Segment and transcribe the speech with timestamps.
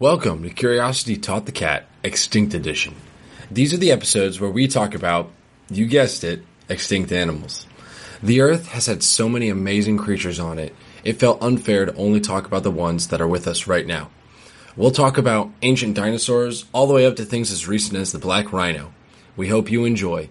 [0.00, 2.96] Welcome to Curiosity Taught the Cat Extinct Edition.
[3.48, 5.30] These are the episodes where we talk about,
[5.70, 7.68] you guessed it, extinct animals.
[8.20, 12.18] The Earth has had so many amazing creatures on it, it felt unfair to only
[12.18, 14.10] talk about the ones that are with us right now.
[14.74, 18.18] We'll talk about ancient dinosaurs all the way up to things as recent as the
[18.18, 18.92] black rhino.
[19.36, 20.28] We hope you enjoy.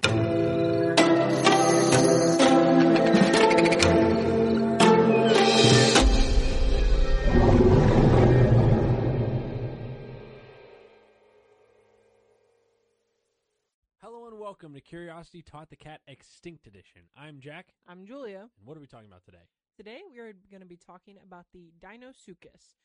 [14.43, 17.03] Welcome to Curiosity Taught the Cat Extinct Edition.
[17.15, 18.49] I'm Jack, I'm Julia.
[18.57, 19.47] and what are we talking about today?
[19.77, 22.75] Today we are going to be talking about the Deinosuchus.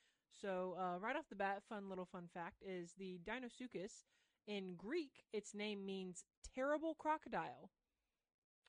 [0.41, 4.05] So, uh, right off the bat, fun little fun fact is the Deinosuchus
[4.47, 6.23] in Greek, its name means
[6.55, 7.71] terrible crocodile,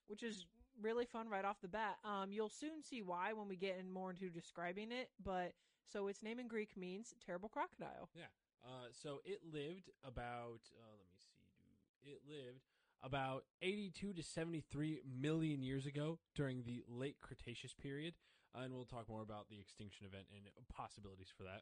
[0.07, 0.47] which is
[0.81, 1.97] really fun right off the bat.
[2.03, 5.53] Um, you'll soon see why when we get in more into describing it, but
[5.93, 8.09] so its name in Greek means terrible crocodile.
[8.15, 8.23] Yeah.
[8.65, 12.65] Uh, so it lived about, uh, let me see, it lived
[13.03, 18.13] about 82 to 73 million years ago during the late Cretaceous period.
[18.55, 21.61] Uh, and we'll talk more about the extinction event and possibilities for that.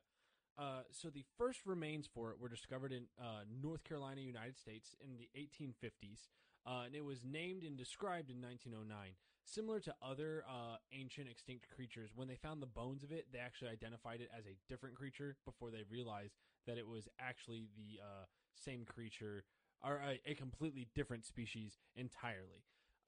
[0.57, 4.95] Uh, so the first remains for it were discovered in uh, North Carolina, United States,
[4.99, 6.29] in the 1850s,
[6.65, 9.11] uh, and it was named and described in 1909.
[9.45, 13.39] Similar to other uh, ancient extinct creatures, when they found the bones of it, they
[13.39, 16.33] actually identified it as a different creature before they realized
[16.65, 19.43] that it was actually the uh, same creature
[19.83, 22.63] or a, a completely different species entirely.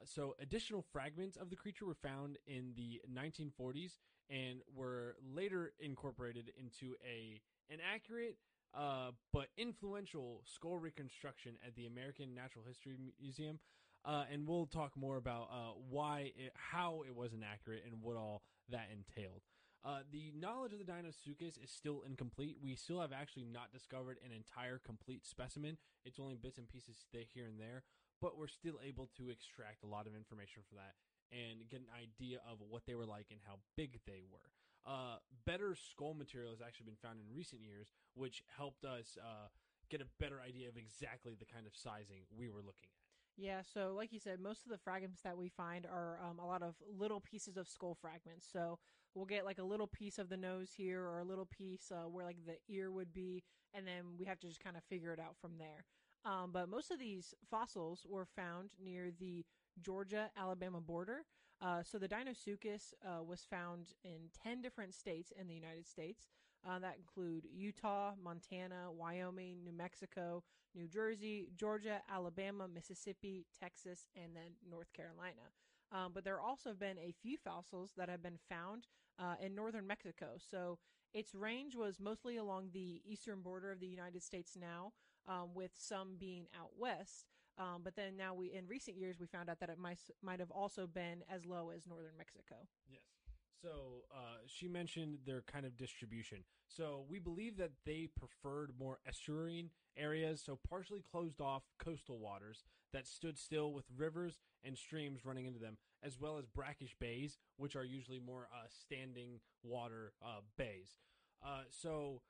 [0.06, 3.98] So, additional fragments of the creature were found in the 1940s
[4.30, 8.38] and were later incorporated into a an accurate
[8.78, 13.60] uh, but influential skull reconstruction at the American Natural History Museum.
[14.06, 18.16] Uh, and we'll talk more about uh, why, it, how it was inaccurate, and what
[18.16, 19.42] all that entailed.
[19.84, 22.58] Uh, the knowledge of the Deinosuchus is still incomplete.
[22.62, 25.78] We still have actually not discovered an entire complete specimen.
[26.04, 27.84] It's only bits and pieces here and there,
[28.22, 30.96] but we're still able to extract a lot of information from that
[31.32, 34.52] and get an idea of what they were like and how big they were.
[34.86, 39.48] Uh, better skull material has actually been found in recent years, which helped us uh,
[39.90, 43.00] get a better idea of exactly the kind of sizing we were looking at.
[43.38, 46.46] Yeah, so like you said, most of the fragments that we find are um, a
[46.46, 48.46] lot of little pieces of skull fragments.
[48.52, 48.80] So
[49.16, 52.08] we'll get like a little piece of the nose here or a little piece uh,
[52.08, 53.44] where like the ear would be,
[53.74, 55.86] and then we have to just kind of figure it out from there.
[56.26, 59.46] Um, but most of these fossils were found near the
[59.82, 61.26] Georgia Alabama border.
[61.62, 66.28] Uh, so the Deinosuchus uh, was found in 10 different states in the United States.
[66.68, 70.44] Uh, that include Utah, Montana, Wyoming, New Mexico,
[70.76, 75.52] New Jersey, Georgia, Alabama, Mississippi, Texas, and then North Carolina.
[75.92, 79.56] Um, but there also have been a few fossils that have been found uh, in
[79.56, 80.38] northern Mexico.
[80.38, 80.78] So
[81.14, 84.94] its range was mostly along the eastern border of the United States now,
[85.28, 87.26] um, with some being out west.
[87.58, 90.40] Um, but then now we, in recent years, we found out that it might might
[90.40, 92.68] have also been as low as northern Mexico.
[92.88, 93.19] Yes.
[93.62, 96.40] So uh, she mentioned their kind of distribution.
[96.68, 102.64] So we believe that they preferred more estuarine areas, so partially closed off coastal waters
[102.94, 107.38] that stood still with rivers and streams running into them, as well as brackish bays,
[107.58, 110.96] which are usually more uh, standing water uh, bays.
[111.44, 112.22] Uh, so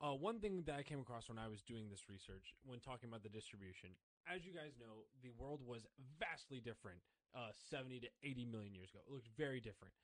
[0.00, 3.08] uh, one thing that I came across when I was doing this research, when talking
[3.08, 3.90] about the distribution,
[4.32, 5.86] as you guys know, the world was
[6.18, 7.00] vastly different
[7.34, 9.00] uh, 70 to 80 million years ago.
[9.06, 9.94] It looked very different.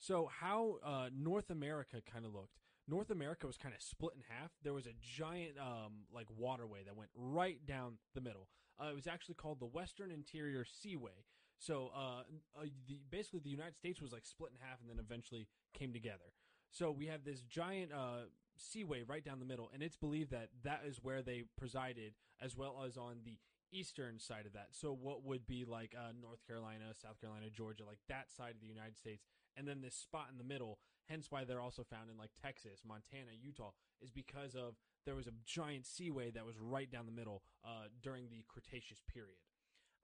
[0.00, 2.58] So, how uh, North America kind of looked.
[2.88, 4.50] North America was kind of split in half.
[4.64, 8.48] There was a giant, um, like waterway that went right down the middle.
[8.80, 11.24] Uh, it was actually called the Western Interior Seaway.
[11.58, 12.22] So, uh,
[12.58, 15.92] uh, the, basically, the United States was like split in half, and then eventually came
[15.92, 16.32] together.
[16.70, 20.48] So we have this giant uh, seaway right down the middle, and it's believed that
[20.64, 23.36] that is where they presided, as well as on the
[23.72, 24.68] eastern side of that.
[24.70, 28.60] So what would be like uh, North Carolina, South Carolina, Georgia, like that side of
[28.60, 29.24] the United States,
[29.56, 30.78] and then this spot in the middle.
[31.08, 35.26] Hence why they're also found in like Texas, Montana, Utah, is because of there was
[35.26, 39.38] a giant seaway that was right down the middle uh, during the Cretaceous period.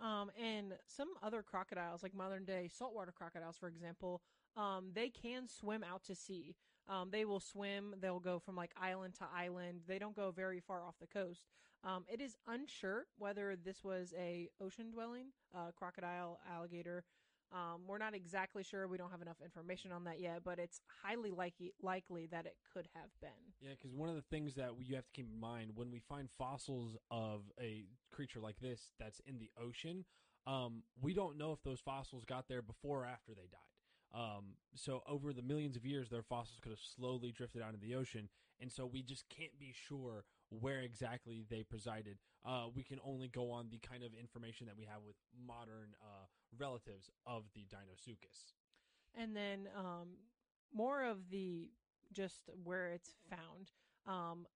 [0.01, 4.21] Um, and some other crocodiles, like modern day saltwater crocodiles, for example,
[4.57, 6.55] um, they can swim out to sea.
[6.89, 7.95] Um, they will swim.
[8.01, 9.81] They'll go from like island to island.
[9.87, 11.47] They don't go very far off the coast.
[11.85, 17.05] Um, it is unsure whether this was a ocean dwelling uh, crocodile, alligator.
[17.53, 18.89] Um, we're not exactly sure.
[18.89, 22.57] We don't have enough information on that yet, but it's highly likely likely that it
[22.73, 23.31] could have been.
[23.61, 26.01] Yeah, because one of the things that you have to keep in mind when we
[26.01, 30.05] find fossils of a creature like this that's in the ocean,
[30.47, 33.61] um, we don't know if those fossils got there before or after they died.
[34.15, 37.87] Um, so over the millions of years, their fossils could have slowly drifted out into
[37.87, 38.29] the ocean,
[38.61, 42.19] and so we just can't be sure where exactly they presided.
[42.45, 45.17] Uh, we can only go on the kind of information that we have with
[45.47, 46.27] modern uh,
[46.57, 48.53] relatives of the Deinosuchus.
[49.19, 50.09] And then um,
[50.73, 51.71] more of the
[52.13, 53.73] just where it's found.
[54.07, 54.47] Um,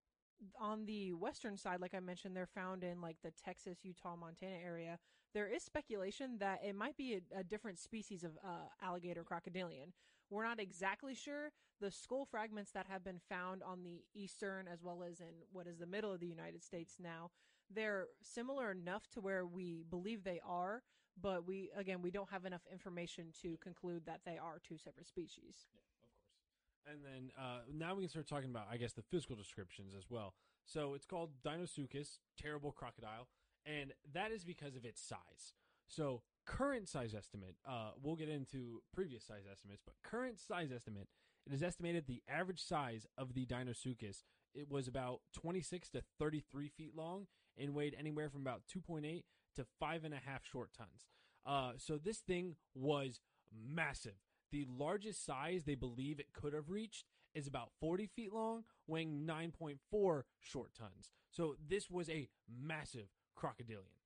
[0.58, 4.56] on the western side, like I mentioned, they're found in like the Texas, Utah, Montana
[4.64, 4.98] area.
[5.34, 9.92] There is speculation that it might be a, a different species of uh, alligator crocodilian.
[10.30, 11.50] We're not exactly sure.
[11.80, 15.66] The skull fragments that have been found on the eastern as well as in what
[15.66, 17.30] is the middle of the United States now,
[17.72, 20.82] they're similar enough to where we believe they are,
[21.20, 25.06] but we again we don't have enough information to conclude that they are two separate
[25.06, 25.66] species.
[25.74, 26.92] Yeah, of course.
[26.92, 30.04] And then uh, now we can start talking about, I guess, the physical descriptions as
[30.10, 30.34] well.
[30.64, 33.28] So it's called Deinosuchus, terrible crocodile,
[33.66, 35.54] and that is because of its size.
[35.88, 41.08] So current size estimate, uh, we'll get into previous size estimates, but current size estimate,
[41.46, 44.22] it is estimated the average size of the Deinosuchus
[44.54, 47.26] it was about 26 to 33 feet long
[47.58, 49.22] and weighed anywhere from about 2.8
[49.56, 51.06] to five and a half short tons.
[51.46, 53.20] Uh, so this thing was
[53.52, 54.16] massive.
[54.52, 57.04] The largest size they believe it could have reached
[57.34, 61.12] is about 40 feet long, weighing 9.4 short tons.
[61.30, 63.99] So this was a massive crocodilian.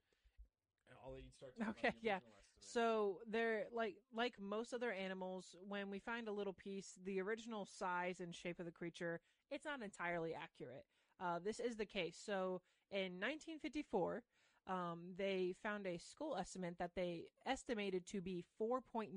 [1.05, 1.53] I'll let you start.
[1.71, 2.19] Okay, yeah.
[2.59, 5.55] So they're like like most other animals.
[5.69, 9.21] When we find a little piece, the original size and shape of the creature,
[9.51, 10.85] it's not entirely accurate.
[11.21, 12.17] Uh, this is the case.
[12.25, 12.61] So
[12.91, 14.23] in 1954,
[14.67, 19.11] um, they found a skull estimate that they estimated to be 4.9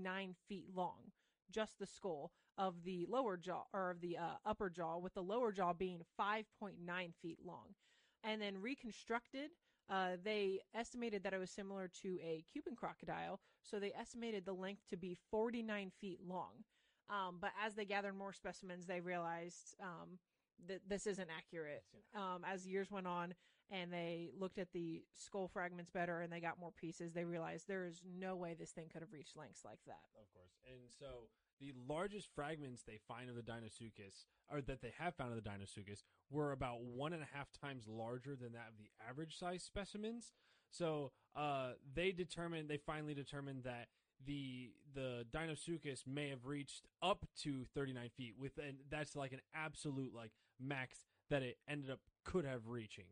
[0.47, 1.11] feet long,
[1.51, 5.23] just the skull of the lower jaw or of the uh, upper jaw, with the
[5.23, 6.73] lower jaw being 5.9
[7.21, 7.75] feet long,
[8.23, 9.51] and then reconstructed
[9.89, 14.53] uh, they estimated that it was similar to a Cuban crocodile, so they estimated the
[14.53, 16.63] length to be 49 feet long.
[17.09, 20.19] Um, but as they gathered more specimens, they realized um,
[20.67, 21.83] that this isn't accurate.
[22.15, 23.33] Um, as years went on
[23.71, 27.67] and they looked at the skull fragments better and they got more pieces, they realized
[27.67, 30.03] there is no way this thing could have reached lengths like that.
[30.19, 30.51] Of course.
[30.65, 35.35] And so the largest fragments they find of the Deinosuchus, or that they have found
[35.35, 38.89] of the Deinosuchus, were about one and a half times larger than that of the
[39.07, 40.33] average size specimens.
[40.69, 43.87] So uh, they determined, they finally determined that
[44.25, 49.41] the the Deinosuchus may have reached up to 39 feet with and that's like an
[49.53, 53.05] absolute like max that it ended up could have reaching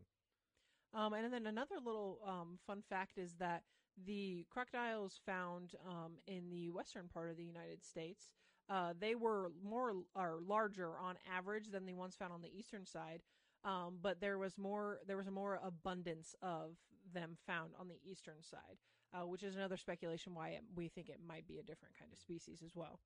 [0.95, 3.63] Um, and then another little um, fun fact is that
[4.05, 8.29] the crocodiles found um, in the western part of the United States,
[8.69, 12.85] uh, they were more or larger on average than the ones found on the eastern
[12.85, 13.21] side.
[13.63, 16.77] Um, but there was more there was a more abundance of
[17.13, 18.77] them found on the eastern side,
[19.13, 22.11] uh, which is another speculation why it, we think it might be a different kind
[22.11, 22.99] of species as well.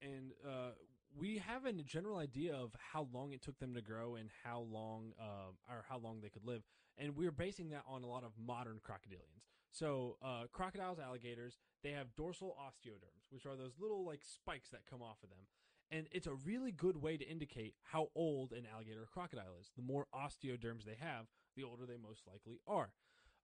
[0.00, 0.70] and uh,
[1.18, 4.66] we have a general idea of how long it took them to grow and how
[4.70, 6.62] long uh, or how long they could live.
[6.98, 9.44] And we're basing that on a lot of modern crocodilians.
[9.70, 14.86] So uh, crocodiles alligators they have dorsal osteoderms which are those little like spikes that
[14.88, 15.46] come off of them.
[15.90, 19.70] And it's a really good way to indicate how old an alligator or crocodile is.
[19.76, 21.26] The more osteoderms they have
[21.56, 22.90] the older they most likely are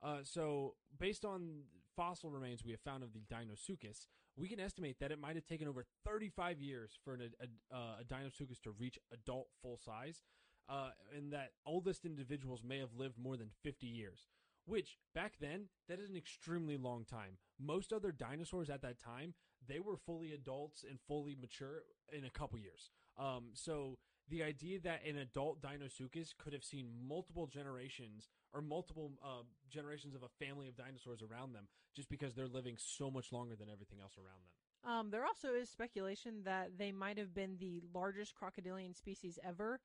[0.02, 1.62] uh, so, based on
[1.96, 4.06] fossil remains we have found of the Deinosuchus,
[4.36, 8.04] we can estimate that it might have taken over 35 years for an, a, a,
[8.04, 10.22] Deinosuchus to reach adult full size,
[10.68, 14.28] uh, and that oldest individuals may have lived more than 50 years.
[14.66, 17.38] Which, back then, that is an extremely long time.
[17.58, 19.34] Most other dinosaurs at that time,
[19.66, 22.90] they were fully adults and fully mature in a couple years.
[23.18, 23.98] Um, so,
[24.30, 30.14] the idea that an adult Deinosuchus could have seen multiple generations or multiple uh, generations
[30.14, 33.68] of a family of dinosaurs around them just because they're living so much longer than
[33.68, 34.92] everything else around them.
[34.92, 39.80] Um, there also is speculation that they might have been the largest crocodilian species ever.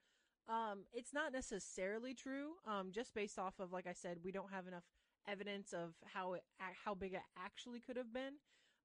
[0.47, 4.51] Um, it's not necessarily true, um, just based off of, like I said, we don't
[4.51, 4.83] have enough
[5.27, 6.43] evidence of how it,
[6.85, 8.35] how big it actually could have been.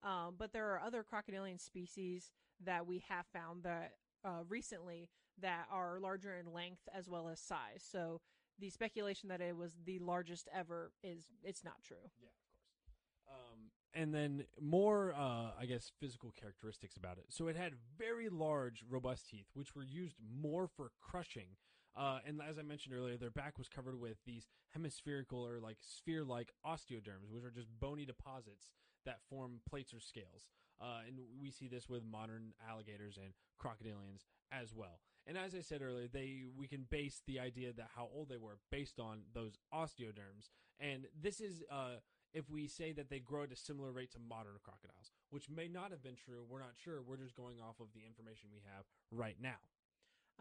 [0.03, 2.31] Um, but there are other crocodilian species
[2.65, 3.93] that we have found that
[4.25, 5.11] uh, recently
[5.43, 7.85] that are larger in length as well as size.
[7.91, 8.21] So
[8.59, 11.97] the speculation that it was the largest ever is it's not true.
[12.21, 13.41] Yeah, of course.
[13.53, 17.27] Um, and then more, uh, I guess, physical characteristics about it.
[17.29, 21.57] So it had very large, robust teeth, which were used more for crushing.
[21.97, 25.79] Uh, and as I mentioned earlier, their back was covered with these hemispherical or like
[25.81, 28.71] sphere-like osteoderms, which are just bony deposits
[29.07, 30.47] that form plates or scales.
[30.81, 35.01] Uh, and we see this with modern alligators and crocodilians as well.
[35.31, 38.37] And as I said earlier, they we can base the idea that how old they
[38.37, 40.51] were based on those osteoderms.
[40.81, 42.01] And this is uh,
[42.35, 45.69] if we say that they grow at a similar rate to modern crocodiles, which may
[45.69, 46.45] not have been true.
[46.49, 47.01] We're not sure.
[47.01, 49.63] We're just going off of the information we have right now.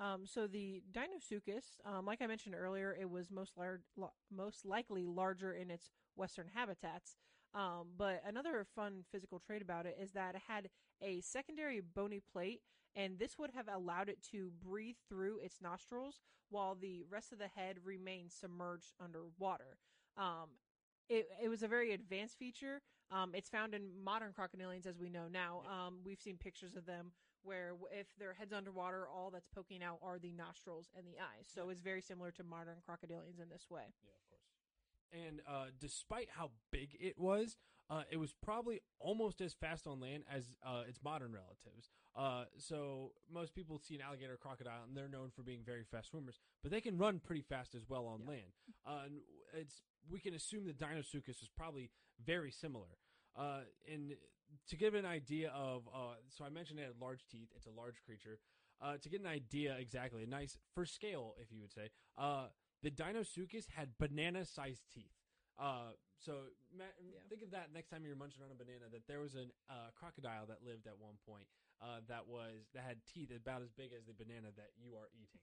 [0.04, 4.66] Um, so the Deinosuchus, um, like I mentioned earlier, it was most lar- lo- most
[4.66, 7.18] likely larger in its western habitats.
[7.54, 10.70] Um, but another fun physical trait about it is that it had
[11.02, 12.62] a secondary bony plate,
[12.96, 17.40] and this would have allowed it to breathe through its nostrils while the rest of
[17.40, 19.78] the head remained submerged underwater.
[20.18, 20.50] Um,
[21.10, 22.82] it, it was a very advanced feature.
[23.12, 25.64] Um, it's found in modern crocodilians, as we know now.
[25.68, 29.98] Um, we've seen pictures of them where if their head's underwater, all that's poking out
[30.04, 31.48] are the nostrils and the eyes.
[31.48, 33.94] So it's very similar to modern crocodilians in this way.
[34.04, 34.49] Yeah, of course.
[35.12, 37.58] And uh, despite how big it was,
[37.90, 41.90] uh, it was probably almost as fast on land as uh, its modern relatives.
[42.16, 45.84] Uh, so most people see an alligator or crocodile, and they're known for being very
[45.84, 48.28] fast swimmers, but they can run pretty fast as well on Yeah.
[48.30, 48.54] land.
[48.86, 49.22] Uh, and
[49.54, 51.92] it's we can assume that Deinosuchus is probably
[52.24, 52.98] very similar.
[53.36, 53.62] Uh,
[53.92, 54.16] and
[54.68, 57.50] to give an idea of, uh, so I mentioned it had large teeth.
[57.56, 58.40] It's a large creature.
[58.82, 62.48] Uh, to get an idea exactly, a nice for scale, if you would say, uh,
[62.82, 65.12] the Deinosuchus had banana-sized teeth.
[65.58, 66.46] Uh, so
[66.76, 67.20] ma- Yeah.
[67.30, 68.90] think of that next time you're munching on a banana.
[68.92, 71.48] That there was a uh, crocodile that lived at one point
[71.82, 75.10] uh, that was that had teeth about as big as the banana that you are
[75.14, 75.40] eating.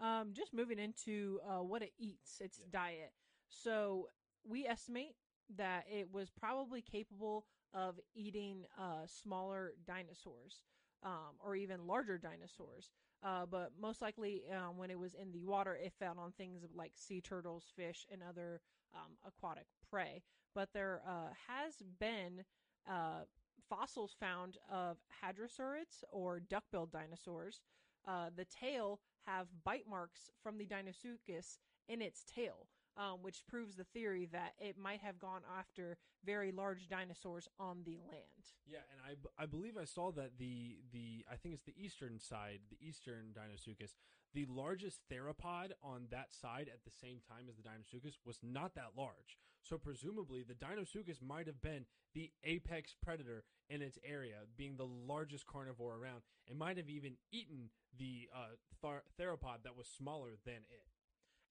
[0.00, 2.66] Um, just moving into uh, what it eats, its Yeah.
[2.72, 3.12] diet.
[3.48, 4.08] So
[4.44, 5.14] we estimate
[5.56, 10.62] that it was probably capable of eating uh, smaller dinosaurs
[11.04, 12.90] um, or even larger dinosaurs.
[13.24, 16.62] Uh, but most likely, um, when it was in the water, it fed on things
[16.74, 18.60] like sea turtles, fish, and other
[18.94, 20.22] um, aquatic prey.
[20.54, 22.44] But there uh, has been
[22.88, 23.22] uh,
[23.68, 27.62] fossils found of hadrosaurids or duck-billed dinosaurs.
[28.06, 32.66] Uh, the tail have bite marks from the Deinosuchus in its tail,
[32.96, 37.82] um, which proves the theory that it might have gone after very large dinosaurs on
[37.84, 38.44] the land.
[38.66, 42.18] Yeah, and I, I believe I saw that the the I think it's the eastern
[42.20, 43.92] side, the eastern Deinosuchus,
[44.32, 48.74] the largest theropod on that side at the same time as the Deinosuchus was not
[48.74, 49.38] that large.
[49.62, 54.86] So presumably the Deinosuchus might have been the apex predator in its area, being the
[54.86, 60.30] largest carnivore around, and might have even eaten the uh, thar- theropod that was smaller
[60.44, 60.84] than it.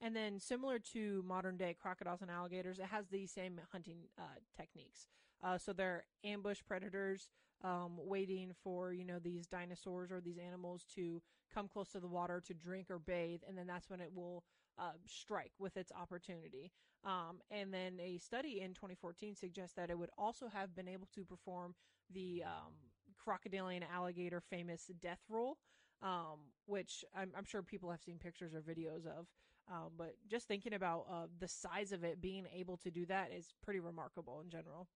[0.04, 4.40] And then, similar to modern day crocodiles and alligators, it has the same hunting uh,
[4.56, 5.08] techniques.
[5.42, 7.30] Uh, so they're ambush predators,
[7.64, 11.22] um, waiting for you know these dinosaurs or these animals to
[11.54, 14.44] come close to the water to drink or bathe, and then that's when it will
[14.78, 16.70] uh, strike with its opportunity.
[17.06, 21.08] Um, and then a study in 2014 suggests that it would also have been able
[21.16, 21.76] to perform
[22.14, 22.74] the um,
[23.18, 25.58] crocodilian alligator famous death roll,
[26.02, 29.28] um, which I'm, I'm sure people have seen pictures or videos of.
[29.72, 33.32] Um, but just thinking about uh, the size of it being able to do that
[33.32, 34.88] is pretty remarkable in general.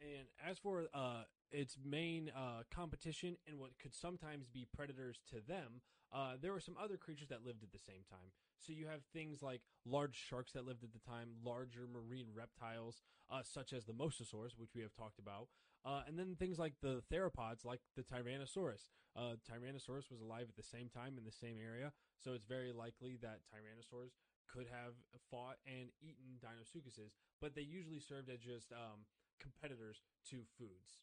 [0.00, 5.40] And as for uh, its main uh, competition and what could sometimes be predators to
[5.46, 5.80] them,
[6.12, 8.30] uh, there were some other creatures that lived at the same time.
[8.58, 13.02] So you have things like large sharks that lived at the time, larger marine reptiles,
[13.30, 15.48] uh, such as the mosasaurs, which we have talked about,
[15.84, 18.90] uh, and then things like the theropods, like the Tyrannosaurus.
[19.16, 22.72] Uh, Tyrannosaurus was alive at the same time in the same area, so it's very
[22.72, 24.12] likely that Tyrannosaurs
[24.48, 24.94] could have
[25.30, 29.04] fought and eaten Deinosuchuses, but they usually served as just um,
[29.40, 30.98] competitors to foods.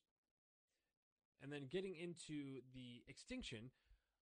[1.41, 3.69] And then getting into the extinction,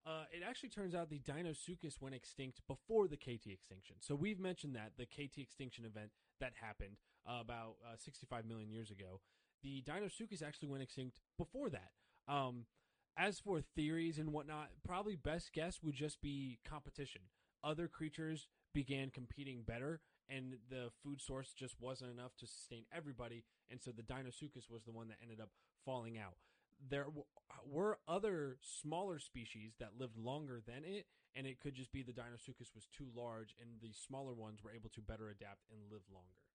[0.05, 3.95] uh, it actually turns out the Deinosuchus went extinct before the KT extinction.
[4.01, 8.69] So we've mentioned that the KT extinction event that happened uh, about uh, 65 million
[8.69, 9.21] years ago.
[9.63, 11.91] The Deinosuchus actually went extinct before that.
[12.27, 12.65] Um,
[13.17, 17.21] as for theories and whatnot, probably best guess would just be competition.
[17.63, 23.43] Other creatures began competing better, and the food source just wasn't enough to sustain everybody,
[23.69, 25.49] and so the Deinosuchus was the one that ended up
[25.85, 26.35] falling out.
[26.89, 27.23] There w-
[27.65, 31.05] were other smaller species that lived longer than it,
[31.35, 34.73] and it could just be the Deinosuchus was too large, and the smaller ones were
[34.73, 36.52] able to better adapt and live longer.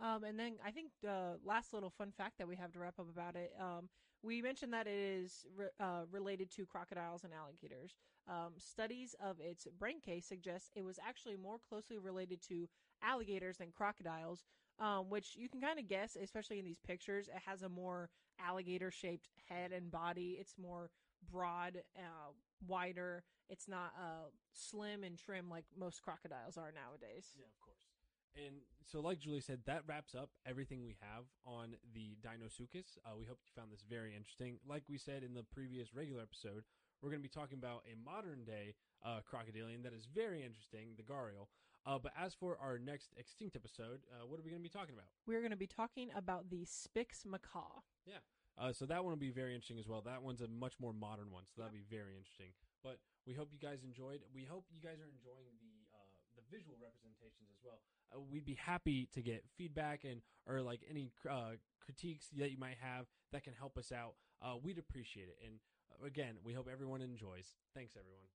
[0.00, 2.98] Um, and then I think the last little fun fact that we have to wrap
[2.98, 3.88] up about it, um,
[4.22, 7.94] we mentioned that it is re- uh, related to crocodiles and alligators.
[8.28, 12.68] Um, studies of its brain case suggest it was actually more closely related to
[13.02, 14.44] alligators than crocodiles,
[14.78, 17.28] um, which you can kind of guess, especially in these pictures.
[17.28, 20.36] It has a more alligator shaped head and body.
[20.38, 20.90] It's more
[21.30, 22.32] broad, uh,
[22.66, 23.22] wider.
[23.48, 27.32] It's not uh, slim and trim like most crocodiles are nowadays.
[27.38, 27.95] Yeah, of course.
[28.36, 32.98] And so, like Julie said, that wraps up everything we have on the Deinosuchus.
[33.04, 34.58] Uh, we hope you found this very interesting.
[34.68, 36.64] Like we said in the previous regular episode,
[37.00, 38.74] we're going to be talking about a modern day
[39.04, 41.48] uh, crocodilian that is very interesting, the Gharial.
[41.86, 44.72] Uh, but as for our next extinct episode, uh, what are we going to be
[44.72, 45.06] talking about?
[45.26, 47.80] We're going to be talking about the Spix macaw.
[48.58, 50.02] Uh, so that one will be very interesting as well.
[50.02, 52.56] That one's a much more modern one, so that'll be very interesting.
[52.82, 54.20] But we hope you guys enjoyed.
[54.34, 55.65] We hope you guys are enjoying the
[56.50, 57.80] visual representations as well.
[58.14, 62.58] Uh, we'd be happy to get feedback and or like any uh, critiques that you
[62.58, 64.14] might have that can help us out.
[64.42, 65.38] Uh, we'd appreciate it.
[65.44, 65.58] And
[65.90, 67.56] uh, again, we hope everyone enjoys.
[67.74, 68.26] Thanks, everyone.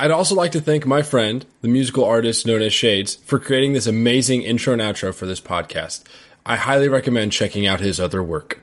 [0.00, 3.72] I'd also like to thank my friend, the musical artist known as Shades, for creating
[3.72, 6.04] this amazing intro and outro for this podcast.
[6.46, 8.60] I highly recommend checking out his other work.